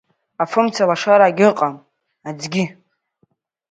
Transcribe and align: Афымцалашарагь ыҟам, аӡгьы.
Афымцалашарагь 0.43 1.41
ыҟам, 1.49 1.75
аӡгьы. 2.27 2.63